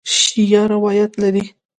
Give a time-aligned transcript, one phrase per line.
[0.19, 1.43] شیعه روایت لري.